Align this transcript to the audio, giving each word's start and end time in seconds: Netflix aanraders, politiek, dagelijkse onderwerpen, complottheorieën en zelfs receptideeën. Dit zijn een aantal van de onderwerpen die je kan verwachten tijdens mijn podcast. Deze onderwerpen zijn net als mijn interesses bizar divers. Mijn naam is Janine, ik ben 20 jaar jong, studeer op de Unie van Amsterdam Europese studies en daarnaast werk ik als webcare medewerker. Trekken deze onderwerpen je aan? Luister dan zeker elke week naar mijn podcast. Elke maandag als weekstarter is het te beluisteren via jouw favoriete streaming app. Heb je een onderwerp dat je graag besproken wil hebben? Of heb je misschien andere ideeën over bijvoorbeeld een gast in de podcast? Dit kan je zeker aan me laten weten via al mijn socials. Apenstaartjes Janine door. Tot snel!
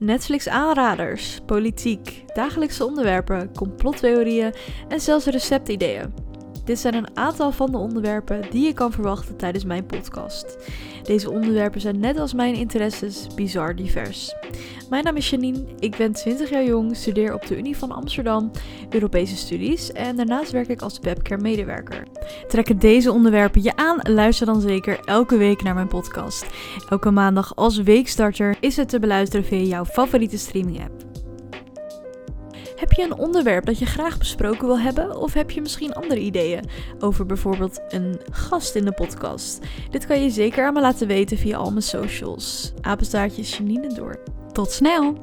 Netflix 0.00 0.48
aanraders, 0.48 1.38
politiek, 1.46 2.24
dagelijkse 2.34 2.84
onderwerpen, 2.84 3.54
complottheorieën 3.54 4.54
en 4.88 5.00
zelfs 5.00 5.26
receptideeën. 5.26 6.14
Dit 6.64 6.78
zijn 6.78 6.94
een 6.94 7.16
aantal 7.16 7.52
van 7.52 7.70
de 7.70 7.78
onderwerpen 7.78 8.50
die 8.50 8.66
je 8.66 8.72
kan 8.72 8.92
verwachten 8.92 9.36
tijdens 9.36 9.64
mijn 9.64 9.86
podcast. 9.86 10.56
Deze 11.02 11.30
onderwerpen 11.30 11.80
zijn 11.80 12.00
net 12.00 12.18
als 12.18 12.34
mijn 12.34 12.54
interesses 12.54 13.26
bizar 13.34 13.76
divers. 13.76 14.34
Mijn 14.90 15.04
naam 15.04 15.16
is 15.16 15.30
Janine, 15.30 15.64
ik 15.78 15.96
ben 15.96 16.12
20 16.12 16.50
jaar 16.50 16.64
jong, 16.64 16.96
studeer 16.96 17.34
op 17.34 17.46
de 17.46 17.58
Unie 17.58 17.76
van 17.76 17.90
Amsterdam 17.90 18.50
Europese 18.88 19.36
studies 19.36 19.92
en 19.92 20.16
daarnaast 20.16 20.50
werk 20.50 20.68
ik 20.68 20.82
als 20.82 20.98
webcare 20.98 21.40
medewerker. 21.40 22.02
Trekken 22.48 22.78
deze 22.78 23.12
onderwerpen 23.12 23.62
je 23.62 23.76
aan? 23.76 23.98
Luister 24.02 24.46
dan 24.46 24.60
zeker 24.60 25.00
elke 25.04 25.36
week 25.36 25.62
naar 25.62 25.74
mijn 25.74 25.88
podcast. 25.88 26.46
Elke 26.88 27.10
maandag 27.10 27.56
als 27.56 27.76
weekstarter 27.76 28.56
is 28.60 28.76
het 28.76 28.88
te 28.88 28.98
beluisteren 28.98 29.44
via 29.46 29.62
jouw 29.62 29.84
favoriete 29.84 30.38
streaming 30.38 30.80
app. 30.80 31.08
Heb 32.76 32.92
je 32.92 33.02
een 33.02 33.18
onderwerp 33.18 33.64
dat 33.64 33.78
je 33.78 33.86
graag 33.86 34.18
besproken 34.18 34.66
wil 34.66 34.80
hebben? 34.80 35.16
Of 35.16 35.32
heb 35.32 35.50
je 35.50 35.60
misschien 35.60 35.92
andere 35.92 36.20
ideeën 36.20 36.64
over 36.98 37.26
bijvoorbeeld 37.26 37.80
een 37.88 38.20
gast 38.30 38.74
in 38.74 38.84
de 38.84 38.92
podcast? 38.92 39.58
Dit 39.90 40.06
kan 40.06 40.22
je 40.22 40.30
zeker 40.30 40.66
aan 40.66 40.74
me 40.74 40.80
laten 40.80 41.06
weten 41.06 41.38
via 41.38 41.56
al 41.56 41.70
mijn 41.70 41.82
socials. 41.82 42.72
Apenstaartjes 42.80 43.56
Janine 43.56 43.94
door. 43.94 44.39
Tot 44.60 44.72
snel! 44.72 45.14